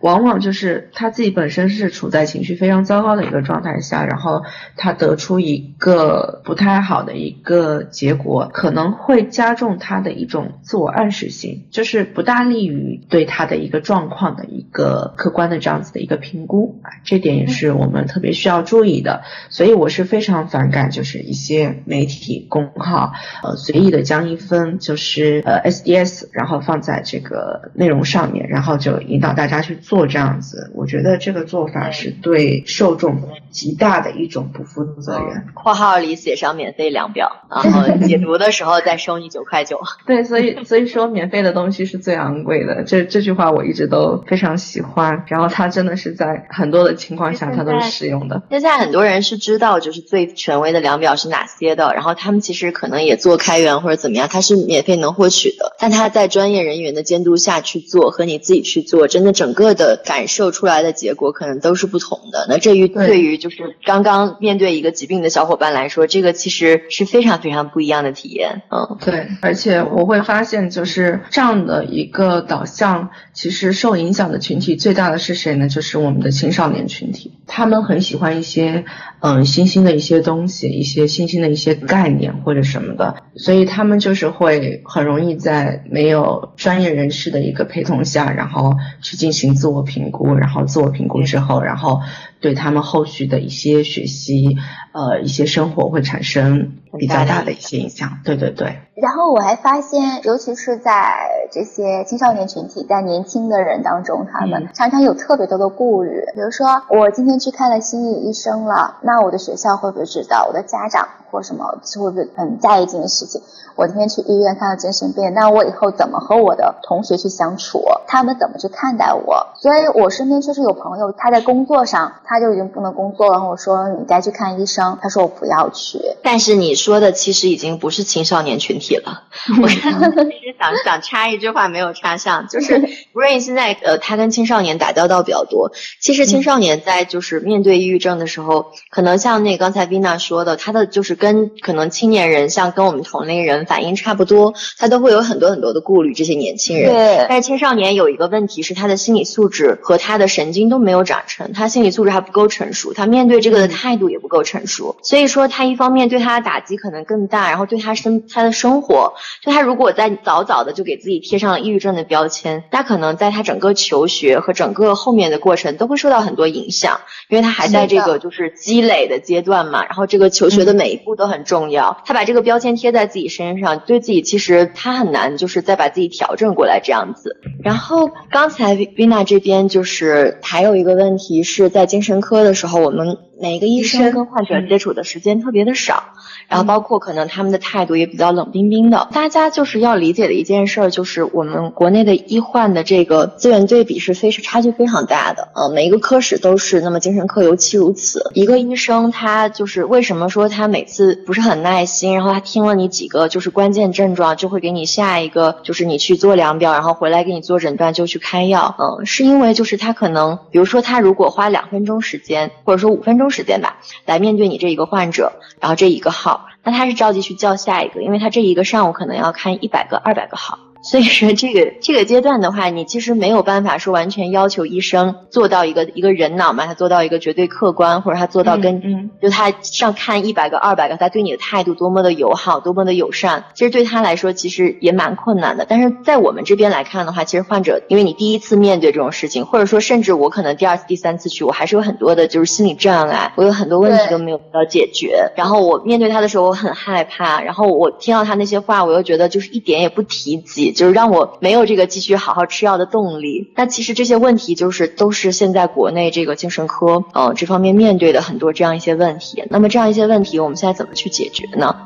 [0.02, 4.42] 往往就是他自己本身是处在情绪非常糟糕的一个状态下，然后
[4.76, 19.22] 他得出一个不太好的一个结果，可能会加重他的一种自我暗示性，就是不大利于对他的一个状况的一个客观的这样子的一个评估啊，这点也是我们特别需要注意的。
[19.50, 23.12] 所以我是非常反感，就是一些媒体公号，
[23.44, 29.78] 呃，随意的将一份就是呃 SDS，然后放在这个内容上面，然后就引导大家去。
[29.92, 35.44] 做这样子，我觉得这个做法是对受众极大的一种不负责任。
[35.52, 39.78] 括号里写上免费量表，然后 解读的时候再收你九块九。
[40.06, 42.84] 对，所以所以说免费的东西是最昂贵的。
[42.84, 45.26] 这这句话我一直都非常喜欢。
[45.28, 48.42] 然后它真的是在很多的情况下它都是适用的。
[48.48, 55.76] 现在很多人是知道就是最权威的量表是哪些的，然后他们其实可能也做开源或者怎么样，它是免费能获取的。
[55.78, 59.81] 但他在专业人员的监督下去做和你自己去做，真的整个的。
[59.82, 62.46] 的感受出来的结果可能都是不同的。
[62.48, 68.62] 那这于对于就是刚刚面对一个疾病的小伙伴来说，这个其实是非常非常不一样的体验。
[68.70, 69.26] 嗯，对。
[69.40, 75.68] 而且我会发现，就是这样的一个导向，其实受影响的群体最大的是谁呢？
[75.68, 77.32] 就是我们的青少年群体。
[77.48, 78.84] 他们很喜欢一些
[79.24, 92.00] 嗯新兴的一些东西，一些新兴的一些概念或者什么的，所以他们就是会很容易在没有专业人士的一个陪同下，然后去进行自我评估，然后自我评估之后，然后
[92.40, 94.56] 对他们后续的一些学习，
[94.92, 98.08] 呃，一些生活会产生比较大的一些影响。
[98.24, 98.78] 对对对。
[98.94, 101.14] 然后我还发现，尤其是在
[101.50, 106.22] 这些青少年群体，在年轻的人当中，他们常常有特别多的顾虑。
[106.34, 110.44] 比如说，我今天去看了心理医生了，那我的学校会不会知道？
[110.46, 111.64] 我的家长或什么
[111.98, 113.40] 会不会很在意这件事情？
[113.74, 117.82] 我今天去医院看了精神病，那我以后怎么和我的同学去相处？
[118.06, 119.46] 他们怎么去看待我？
[119.56, 123.48] 所以我身边确实有朋友，他在工作上他就已经不能工作了。
[123.48, 125.98] 我说你该去看医生，他说我不要去。
[126.22, 129.22] 但是你说的其实已经不是青少年群体了。
[129.62, 132.74] 我其实想想插一句话没有插上，就是
[133.14, 135.72] Rain 现在呃他跟青少年打交道比较多。
[135.98, 141.16] 其实青少年在就是面对抑郁症的时候，可能像那刚才 Vina 说的，他的就是。
[141.22, 146.14] 跟可能青年人，像跟我们同龄人反应差不多，他都会有很多很多的顾虑。
[146.14, 154.96] 这些年轻人，对，但是青少年有一个问题是，他的心理素质和他的神经都没有长成，他心理素质还不够成熟，他面对这个的态度也不够成熟。
[155.04, 169.84] 所以说，他一方面对他的打击可能更大，然后对他生他的生活，就他如果在早早的就给自己贴上了抑郁症的标签，他可能在他整个求学和整个后面的过程都会受到很多影响，因为他还在这个就是积累的阶段嘛。
[169.84, 177.40] 然后这个求学的每一步都很重要，他把这个标签贴在自己身上，对自己其实他很难就是再把自己调整过来这样子。
[177.62, 186.04] 然后刚才 Vina 这边就是还有一个问题是在精神科的时候，我们每一个医生跟患者接触的时间特别的少。
[186.48, 198.30] 然后包括可能他们的态度也比较冷冰冰的，大家就是要理解的一件事儿，就是我们国内的医患的这个资源对比是非是差距非常大的，呃，每一个科室都是，那么精神科尤其如此。
[198.34, 216.46] 一个医生他就是为什么说他每次不是很耐心，然后他听了你几个就是关键症状，就会给你下一个就是你去做量表，然后回来给你做诊断就去开药，嗯，是因为就是他可能，比如说他如果花两分钟时间或者说五分钟时间吧，来面对你这一个患者，然后这一个号。
[216.62, 220.60] 那他是着急去叫下一个，因为他这一个上午可能要看一百个、二百个号。
[220.82, 235.64] 所以说，这个这个阶段的话，你其实没有办法说完全要求医生做到一个一个人脑嘛，他做到一个绝对客观，或者他做到跟，嗯，就他上看一百个、二百个，他对你的态度多么的友好，多么的友善，其实对他来说其实也蛮困难的。
[235.68, 245.30] 但是在我们这边来看的话，其实患者因为你第一次面对这种事情，或者说甚至我可能第二次、第三次去，我还是有很多的就是心理障碍，我有很多问题都没有得到解决。
[245.36, 251.52] 然后我面对他的时候，我很害怕，然后我听到他那些话，我又觉得就是一点也不提及，就是让我没。
[251.52, 259.44] 有这个继续好好吃药的动力，那其实这些问题就是都是现在国内这个精神科呃这方面面对的很多这样一些问题。
[259.50, 261.76] 那么这样一些问题，我们现在怎么去解决呢？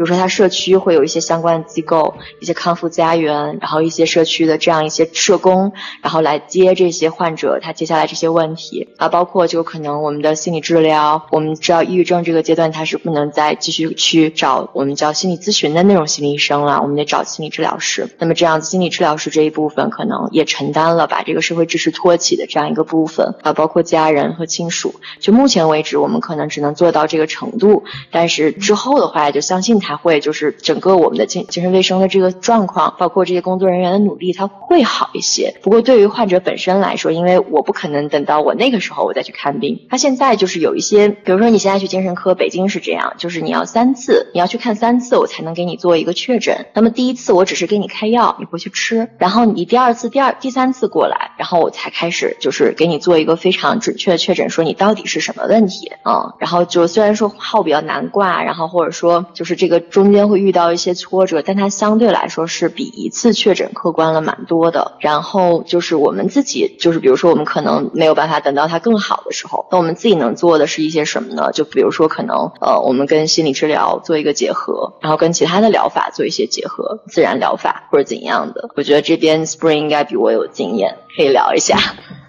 [0.00, 18.08] 比如说，他社区会有一些相关的机构，一些康复家园，然后一些社区的这样一些社工，然后来接这些患者，他接下来这些问题啊，包括就可能我们的心理治疗，我们知道抑郁症这个阶段他是不能再继续去找我们叫心理咨询的那种心理医生了，我们得找心理治疗师。
[18.18, 24.94] 那么这样子，心理治疗师这一部分可能也承担了把这个社会支持托起的这样一个部分啊，包括家人和亲属。
[25.18, 29.89] 就目前为止，我们可能只能做到这个程度，但是之后的话，就相信他。
[29.90, 35.56] 他会就是整个我们的精精神卫生的这个状况，包括这些工作人员的努力，他会好一些。
[35.62, 46.66] 不过对于患者本身来说，因为我不可能等到我那个时候我再去看病，他现在就是有一些，比如说你现在去精神科，北京是这样，就是你要三次，你要去看三次，我才能给你做一个确诊。
[46.72, 59.79] 那么第一次我只是给你开药，你回去吃，然后你第二次、第二、第三次过来，然后我才开始就是给你做一个非常准确的确诊，说你到底是什么问题嗯，然后就虽然说号比较难挂，然后或者说就是这个。
[59.80, 64.92] 中间会遇到一些挫折，但它相对来说是比一次确诊客观了蛮多的。
[65.00, 71.50] 然后就是我们自己，就是比如说我们可能没有办法等到它更好的时候，那我们自己能做的是一些什么呢？
[71.52, 78.70] 就比如说可能呃，我们跟心理治疗做一个结合，然后跟其他的疗法做一些结合，自然疗法或者怎样的。
[78.76, 81.78] 我觉得这边 Spring 应该比我有经验，可以聊一下。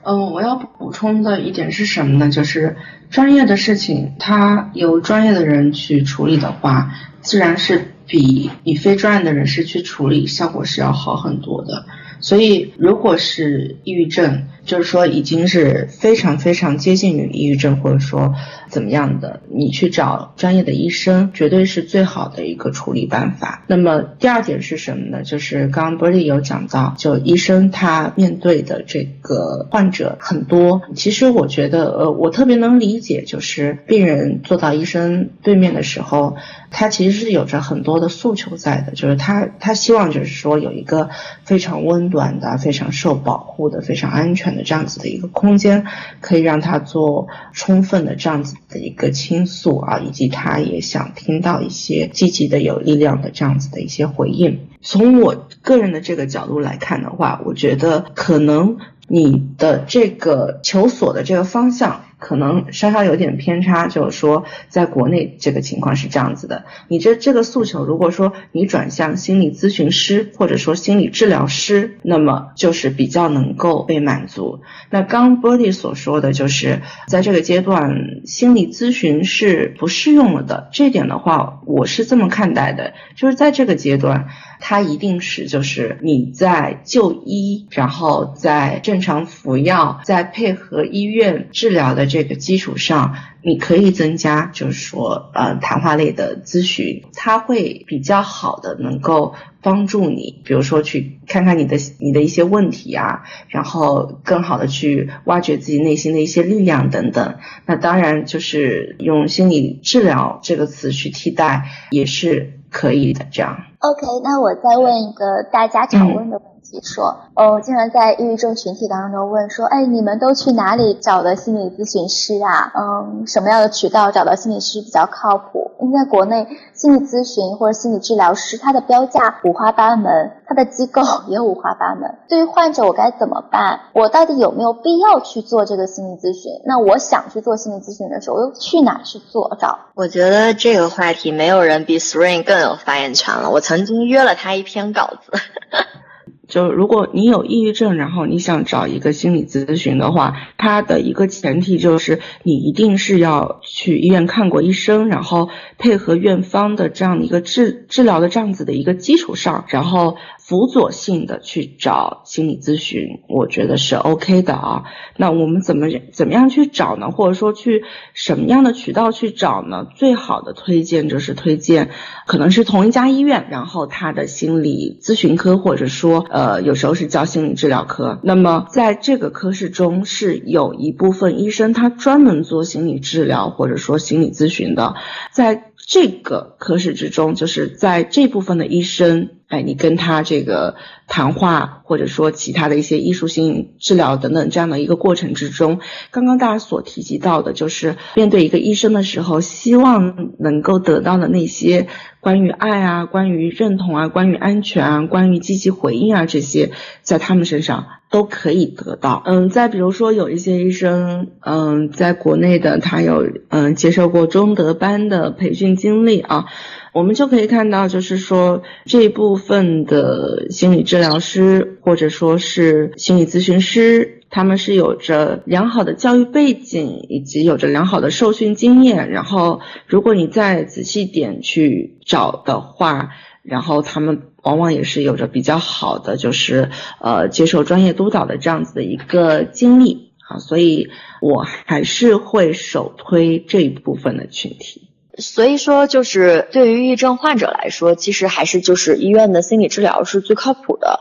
[0.03, 2.29] 嗯，我要补充的一点是什么呢？
[2.31, 2.77] 就是
[3.09, 6.91] 专业的事情，它由专业的人去处理的话。
[7.21, 11.85] 自然是比你非专业的人士去处理效果是要好很多的，
[12.21, 14.47] 所以如果是抑郁症。
[14.63, 18.35] 就是说，已经是非常非常接近于抑郁症，或者说
[18.69, 23.63] 怎么样的，你去找专业的医生，绝对是最好的一个处理办法。
[23.65, 25.23] 那么第二点是什么呢？
[25.23, 30.83] 就是刚刚 Bertie 有讲到，就医生他面对的这个患者很多。
[30.95, 36.35] 其实我觉得，呃，我特别能理解，就是病人坐到医生对面的时候，
[36.71, 41.09] 他其实是有着很多的诉求在的，就是他他希望就是说有一个
[41.45, 44.51] 非常温暖的、非常受保护的、非常安全。
[44.51, 45.85] 的这样子的一个空间，
[46.19, 54.67] 可以让他做充分的这样子的一个倾诉啊，以及他也想听到一些积极的、有力量的这样子的一些回应。
[54.81, 62.01] 从我个人的这个角度来看的话，我觉得可能你的这个求索的这个方向。
[62.21, 66.65] 可能稍稍有点偏差，就是说，在国内这个情况是这样子的。
[66.87, 74.61] 你这这个诉求，如果说你转向心理咨询师或者说心理治疗师，那么就是比较能够被满足。
[74.91, 80.69] 那刚 Birdy 所说的就是，在这个阶段，心理咨询是不适用了的。
[80.71, 84.27] 这点的话，我是这么看待的，就是在这个阶段。
[84.61, 107.39] 它一定是就是你在就医，然后在正常服药，在配合医院治疗的这个基础上，你可以增加，就是说呃谈话类的咨询，它会比较好的能够帮助你，比如说去看看你的你的一些问题啊，然后更好的去挖掘自己内心的一些力量等等。
[107.65, 113.65] 那当然就是用心理治疗这个词去替代也是可以的，这样。
[113.81, 122.71] OK，那我再问一个大家常问的问题，说，哦，经常在抑郁症群体当中问说，哎，你们都去哪里找的心理咨询师啊？
[122.75, 125.71] 嗯，什么样的渠道找到心理师比较靠谱？
[125.81, 132.19] 因为在国内，心理咨询或者心理治疗师，他的标价五花八门，他的机构 也五花八门。
[132.29, 133.79] 对于患者，我该怎么办？
[133.95, 136.51] 我到底有没有必要去做这个心理咨询？
[136.65, 139.79] 那我想去做心理咨询的时候，我又去哪去做找？
[139.95, 143.49] 我觉得这个话题没有人比 Spring 更有发言权了。
[143.49, 145.31] 我曾经约了他一篇稿子。
[146.49, 160.17] 就如果你有抑郁症，然后你想找一个心理咨询的话，它的一个前提就是你一定是要去医院看过医生，然后配合院方的这样的一个治治疗的这样子的一个基础上，然后。
[160.43, 164.83] 辅佐性的去找心理咨询，我觉得是 OK 的啊。
[165.15, 167.11] 那我们怎么怎么样去找呢？
[167.11, 167.83] 或者说去
[168.13, 169.87] 什么样的渠道去找呢？
[169.95, 171.91] 最好的推荐就是推荐，
[172.25, 178.19] 可能是同一家医院，然后他的心理咨询科，或者说呃有时候是叫心理治疗科。
[178.23, 184.95] 那么在这个科室中是有一部分医生他专门做心理治疗或者说心理咨询的，
[185.31, 185.67] 在。
[185.87, 190.75] 这个科室之中，就是在这部分的医生，哎，你跟他这个
[191.07, 195.79] 谈话，或者说其他的一些艺术性治疗等等这样的一个过程之中，
[196.09, 201.87] 刚刚大家所提及到的，就是面对一个医生的时候，希望能够得到的那些
[202.21, 206.71] 关于爱啊、关于认同啊、关于安全啊、关于积极回应啊这些，
[207.01, 207.87] 在他们身上。
[208.11, 216.47] 都可以得到，嗯，再比如说有一些医生，嗯，在国内的他有嗯接受过中德班的培训经历啊，
[216.93, 233.11] 我们就可以看到，就是说这一部分的心理治疗师或者说是心理咨询师，他们是有着良好的教育背景以及有着良好的受训经验，然后如果你再仔细点去找的话。
[233.43, 236.69] 然后他们往往也是有着比较好的，就是
[236.99, 240.89] 呃接受专业督导的这样子的一个经历啊，所以
[241.23, 244.90] 我还是会首推这一部分的群体。
[245.21, 250.99] 所以说，就是对于抑郁症患者来说，其实还是就是医院的心理治疗是最靠谱的。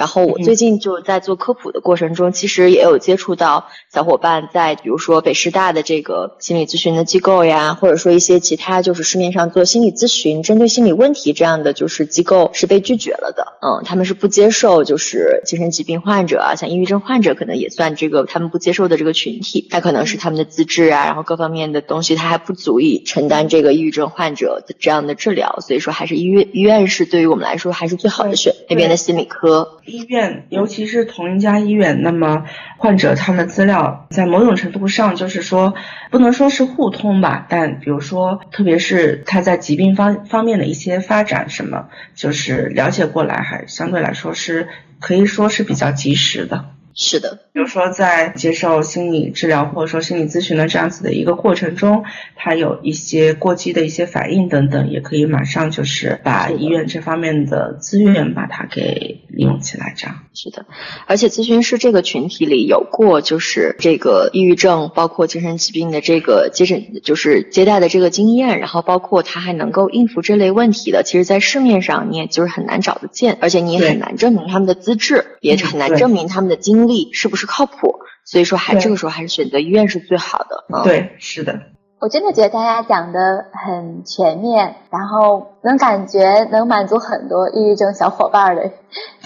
[0.00, 13.58] 然后我最近就在做科普的过程中，其实也有接触到小伙伴在，比如说北师大的这个心理咨询的机构呀，或者说一些其他就是市面上做心理咨询针对心理问题这样的就是机构是被拒绝了的。
[13.60, 19.68] 嗯，他们是不接受就是精神疾病患者啊，像抑郁症患者可能也算这个他们不接受的这个群体。
[19.68, 25.58] 他可能是他们的资质啊，然后各方面的东西他还不足以承担这个抑郁症患者的这样的治疗。
[25.60, 29.76] 所以说还是医院医院是对于我们来说还是最好的选那边的心理科。
[29.90, 32.44] 医院，尤其是同一家医院，那么
[32.78, 35.74] 患者他们的资料在某种程度上就是说，
[36.10, 44.68] 不能说是互通吧，但比如说，特别是他在疾病方方面的一些发展什么，就是了解过来还相对来说是
[45.00, 46.66] 可以说是比较及时的。
[46.92, 60.16] 是的，比如说在接受心理治疗或者说心理咨询的这样子的一个过程中，他有一些过激的一些反应等等，也可以马上就是把医院这方面的资源把它给利用起来，这样。
[60.34, 60.64] 是的，
[61.06, 76.70] 而且咨询师这个群体里有过就是这个抑郁症，包括精神疾病的这个接诊就是接待的这个经验，然后包括他还能够应付这类问题的，其实，在市面上你也就是很难找得见，而且你也很难证明他们的资质，也很难证明他们的经。
[76.70, 77.98] 经历是不是靠谱？
[78.24, 80.82] 所以说还这个时候还是选择医院是最好的。
[80.84, 81.62] 对，是的。
[82.00, 88.70] 我真的觉得大家讲的很全面，然后能感觉能满足很多抑郁症小伙伴的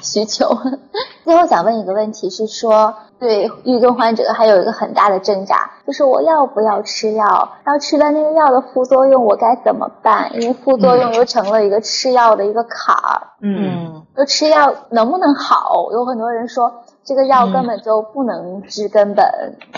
[0.03, 0.49] 需求。
[1.25, 7.49] 最后想问一个问题，是说对抑郁症患者还有一个很大的挣扎，就是我要不要吃药？
[7.63, 10.33] 然后吃了那个药的副作用，我该怎么办？
[10.35, 13.23] 因为副作用又成了一个吃药的一个坎儿。
[13.41, 15.93] 嗯，就吃药能不能好？
[15.93, 16.73] 有很多人说。
[17.07, 19.27] 这个药根本就不能治根本，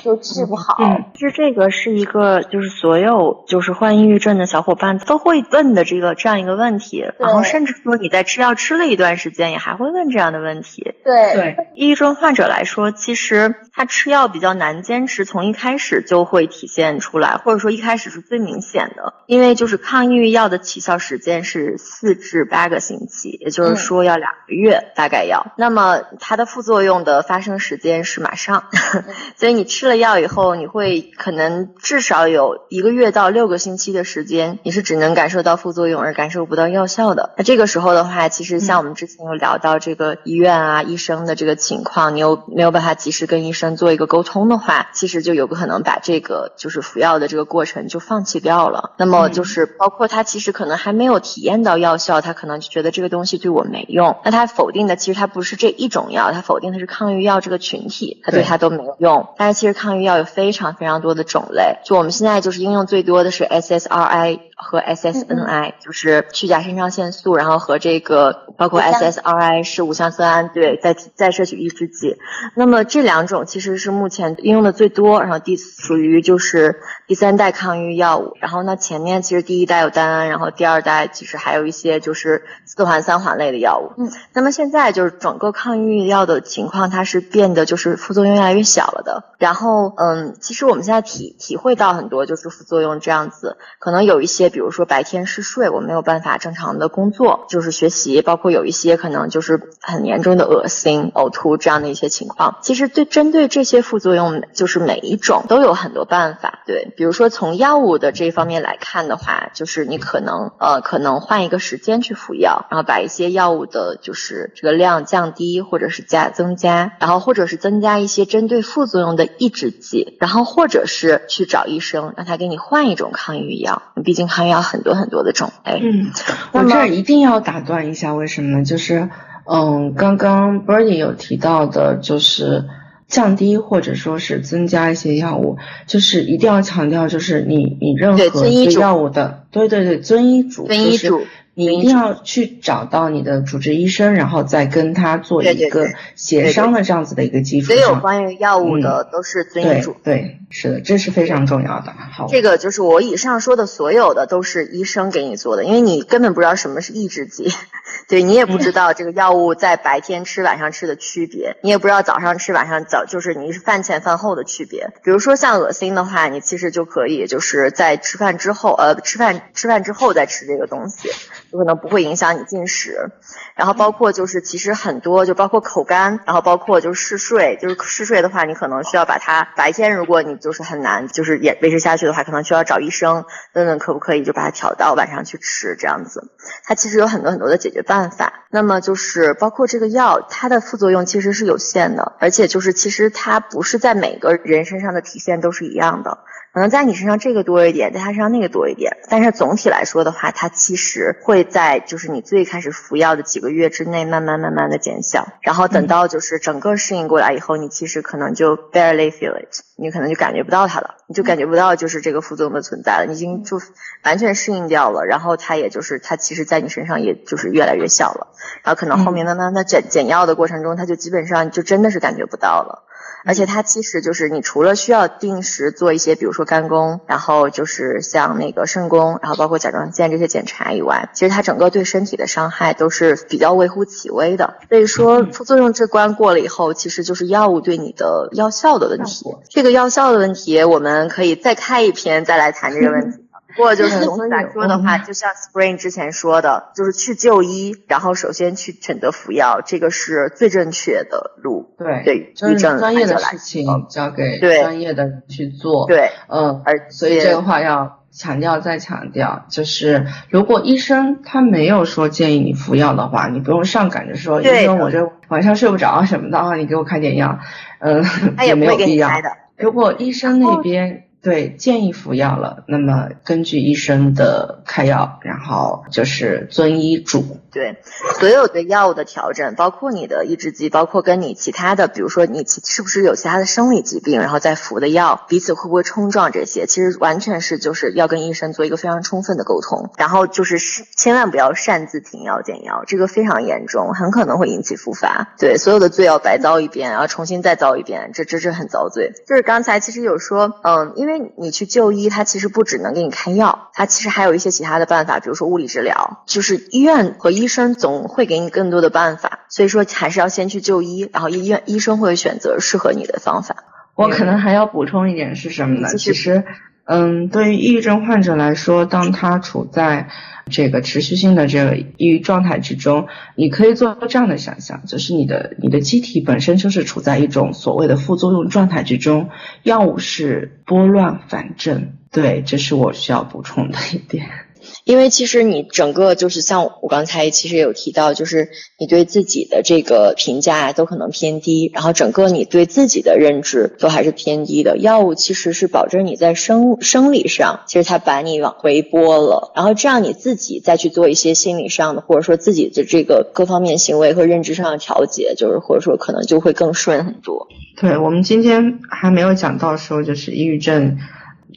[0.02, 0.76] 就治不好。
[1.14, 7.04] 其实这个是一个，就是所有就是患抑郁症的小伙伴都会问的这个这样一个问题。
[7.18, 10.94] 然后甚至说你在吃药吃了一段时间，也还会问这样的问题。
[11.02, 19.14] 对对，抑郁症患者来说，其实他吃药比较难坚持，从一开始就会体现出来，或者说一开始是最明显的。
[19.26, 25.52] 因为就是抗抑郁药的起效时间是四至八个星期，也就是说要两个月大概要。
[25.56, 27.15] 那么它的副作用的。
[27.22, 28.64] 发生时间是马上，
[29.36, 37.34] 所以你吃了药以后，你会可能至少有一个月到六个星期的时间，你是只能感受到副作用而感受不到药效的。
[37.36, 48.92] 那这个时候的话，其实像我们之前有聊到这个医院啊、医生的这个情况，你又没有办法及时跟医生做一个沟通的话，其实就有可能把这个就是服药的这个过程就放弃掉了。
[48.98, 54.16] 那么就是包括他其实可能还没有体验到药效，他可能就觉得这个东西对我没用。
[54.24, 59.28] 那他否定的其实他不是这一种药，他否定的是抗抑郁药这个群体，它对它都没有用。
[59.36, 72.16] 但是其实抗抑郁药有非常非常多的种类，就我们现在就是应用最多的是 SSRI 和 SSNI，就是去甲肾上腺素，然后和这个包括 SSRI 是五羟色胺，对，在在摄取抑制剂。
[72.54, 78.34] 那么这两种其实是目前应用的最多，然后第属于就是第三代抗抑郁药物。
[78.40, 83.92] 然后那，前面其实第一代有单胺，然后第二代其实还有一些就是四环三环类的药物。
[84.00, 89.24] 嗯，那么现在就是整个抗抑郁药的情况，它是变得就是副作用越来越小了的。
[89.38, 102.58] 然后嗯，其实我们现在体体会到很多就是副作用这样子，可能有一些比如说白天嗜睡，我没有办法正常的工作，就是学习，包括有一些可能就是很严重的恶心、呕吐这样的一些情况。
[102.62, 106.60] 其实对针对这些副作用，就是每一种都有很多办法。
[106.66, 123.82] 对，比如说从药物的这方面来看的话，就是你可能呃可能换一个时间去服药，然后把一些药物的就是这个量降低，或者是加增加，然后或者是增加一些针对副作用的抑制剂，然后或者是去找医生让他给你换一种抗抑郁药。
[124.04, 125.80] 毕竟抗抑郁药很多很多的种类。
[125.82, 126.12] 嗯，
[126.52, 128.64] 我这儿一定要打断一下，为什么呢？
[128.64, 129.08] 就是
[129.44, 132.64] 嗯，刚刚 Birdy 有提到的，就是
[133.08, 135.56] 降低或者说是增加一些药物，
[135.86, 138.46] 就是一定要强调，就是你你任何
[138.78, 141.26] 药物的，对对对，遵医嘱，遵医嘱。
[141.58, 147.78] 你一定要去找到你的主治医生，然后再跟他做一个协商的这样子的一个基础上。
[147.78, 149.96] 所有关于药物的都是遵医嘱。
[150.04, 151.94] 对，是的，这是非常重要的。
[152.12, 157.50] 好，这个就是我以上说的所有的都是医生给你做的，因为你根本不知道什么是抑制剂，
[158.06, 164.90] 对你也不知道这个药物在白天吃晚上吃的区别，你也不知道早上吃晚上早就是你是饭前饭后的区别。
[165.02, 171.08] 比如说像恶心的话，你其实就可以就是在吃饭之后，呃，吃饭吃饭之后再吃这个东西。
[171.50, 173.10] 有可能不会影响你进食，
[173.54, 183.24] 然后包括就是其实很多就包括口干，然后包括就是嗜睡，就是嗜睡的话，你可能需要把它白天如果你就是很难就是也维持下去的话，可能需要找医生
[183.54, 186.30] 问问可不可以就把它调到晚上去吃这样子。
[186.64, 188.32] 它其实有很多很多的解决办法。
[188.50, 196.18] 那么就是包括这个药，它的副作用其实是有限的，而且就是其实它不是在每个人身上的体现都是一样的。
[196.56, 213.60] 可能在你身上这个多一点，在他身上那个多一点，但是总体来说的话，它其实会在就是你最开始服药的几个月之内，慢慢慢慢的减小，然后等到就是整个适应过来以后，你其实可能就 barely feel it，你可能就感觉不到它了，你就感觉不到就是这个副作用的存在了，你已经就
[214.02, 218.28] 完全适应掉了，然后它也就是它其实在你身上也就是越来越小了，
[218.62, 222.84] 然后可能后面慢慢的减减药的过程中，它就基本上就真的是感觉不到了。
[223.24, 234.56] 而且它其实就是你除了需要定时做一些，比如说肝功，然后就是像那个肾功，然后包括甲状腺这些检查以外，其实它整个对身体的伤害都是比较微乎其微的。
[234.68, 239.24] 所以说副作用这关过了以后，其实就是药物对你的药效的问题。
[239.48, 243.25] 这个药效的问题，我们可以再开一篇再来谈这个问题。
[243.56, 251.74] 不过就是总体来说的话，就像 Spring 之前说的，就是去就医，然后首先去选择服药，这个是最正确的路。
[251.78, 255.86] 对对，就是专业的事情交给专业的人去做。
[255.86, 267.38] 对，嗯，而所以这个话要强调再强调，就是如果医生他没有说建议你服药的话，你不用上赶着说，医生我这晚上睡不着什么的啊，你给我开点药，
[267.78, 268.04] 嗯，
[268.36, 269.30] 他也没有必要的。
[269.56, 272.64] 如果医生那边对，建议服药了。
[272.68, 277.40] 那么根据医生的开药，然后就是遵医嘱。
[277.50, 277.78] 对，
[278.20, 289.90] 所有的药物的调整，包括你的抑制剂，包括跟你其他的，比如说你其是不是有其他的生理疾病，然后再服的药，彼此会不会冲撞，这些其实完全是就是要跟医生做一个非常充分的沟通。
[289.96, 290.58] 然后就是
[290.96, 295.34] 千万不要擅自停药减药，这个非常严重，很可能会引起复发。
[295.38, 299.12] 对，所有的罪要白遭一遍，然后重新再遭一遍，这这是很遭罪。
[299.26, 301.05] 就是刚才其实有说，嗯，因
[301.36, 313.56] 你去就医，他其实不只能给你开药，他其实还有一些其他的办法，比如说物理治疗，就是医院和医生总会给你更多的办法，所以说还是要先去就医，然后医院医生会选择适合你的方法。
[313.94, 315.88] 我可能还要补充一点是什么呢？
[315.88, 316.44] 其实，
[316.86, 320.08] 嗯，对于抑郁症患者来说，当他处在
[320.48, 329.30] 这个持续性的这个抑郁状态之中，你可以做这样的想象，就是你的你的机体本身就是处在一种所谓的副作用状态之中，
[329.64, 331.94] 药物是拨乱反正。
[332.12, 334.45] 对，这是我需要补充的一点。
[334.84, 344.76] 因为其实你整个就是像我刚才其实有提到，就是你对自己的这个评价都可能偏低，然后整个你对自己的认知都还是偏低的。
[344.78, 357.48] 药物其实是保证你在生生理上，其实它把你往回拨了，然后这样你自己再去做一些心理上的，或者说自己的这个各方面行为和认知上的调节，就是或者说可能就会更顺很多。
[357.80, 360.96] 对我们今天还没有讲到说就是抑郁症。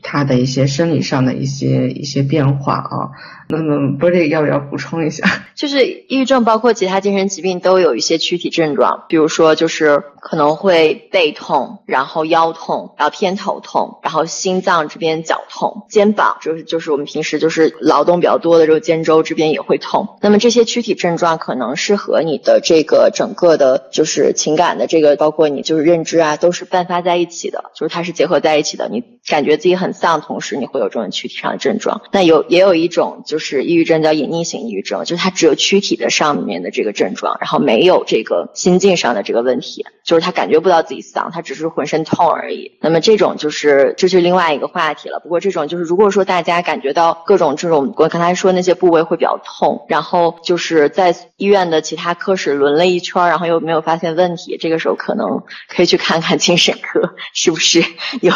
[0.02, 3.12] 他的一些生理上的一些一些变化啊，
[3.52, 5.26] 那么波莉要不要补充一下？
[5.56, 20.20] 就是抑郁症包括其他精神疾病都有一些躯体症状，比如说就是可能会背痛，然后腰痛，然后偏头痛，然后心脏这边绞痛，肩膀就是就是我们平时就是劳动比较多的这个肩周这边也会痛。
[20.22, 28.88] 那么这些躯体症状可能是和你的这个整个的，就是情感的这个，包括你就是认知啊，都是伴发在一起的，就是它是结合在一起的。
[28.90, 32.02] 你感觉自己很丧，同时你会有这种躯体上的症状。
[32.12, 42.78] 那有也有一种就是是抑郁症叫隐匿型抑郁症，就是它只有躯体的上面的这个症状，然后没有这个心境上的这个问题，就是他感觉不到自己丧，他只是浑身痛而已。
[42.82, 45.20] 那么这种就是这是另外一个话题了。
[45.20, 57.84] 不过这种就是如果说大家感觉到各种这种我刚才说那些部位会比较痛，然后就是在医院的其他科室轮了一圈，然后又没有发现问题，这个时候可能可以去看看精神科是不是
[58.22, 58.34] 有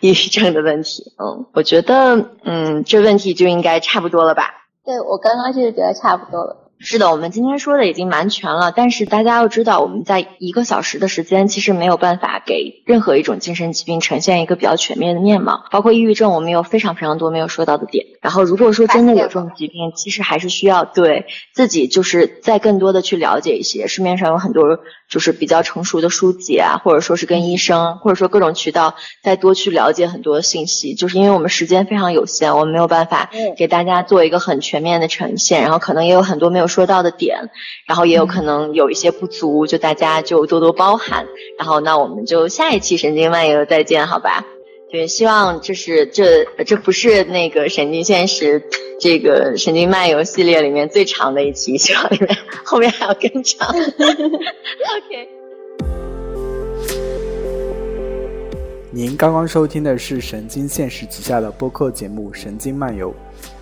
[0.00, 1.12] 抑郁症的问题。
[1.18, 4.45] 嗯，我觉得嗯这问题就应该差不多了吧。
[4.86, 6.65] 对我刚刚就是觉得差不多了。
[6.78, 15.64] 是的，我们今天说的已经蛮全了，但是大家要知道，我们在一个小时的时间，其实没有办法给任何一种精神疾病呈现一个比较全面的面貌。
[15.70, 18.04] 包括抑郁症，我们有非常非常多没有说到的点。
[18.20, 23.86] 然后，如果说真的有这种疾病，其实还是需要对自己就是再更多的去了解一些。
[23.86, 30.94] 市面上有很多就是比较成熟的书籍啊，或者说是跟医生，或者说各种渠道再多去了解很多信息。
[30.94, 35.62] 就是因为我们时间非常有限，我们没有办法给大家做一个很全面的呈现。
[35.62, 36.65] 然后可能也有很多没有。
[36.66, 37.50] 说到的点，
[37.86, 41.26] 然后也有可能有一些不足，就大家就多多包涵。
[41.58, 44.44] 然后那我们就下一期神经漫游再见，好吧？
[44.90, 48.62] 对，希望就是这这不是那个神经现实
[49.00, 53.68] 这个神经漫游系列里面最长的一期，希望里面后面还要更长。
[53.74, 55.28] OK。
[58.92, 63.10] 您刚刚收听的是神经现实旗下的播客节目《神经漫游》。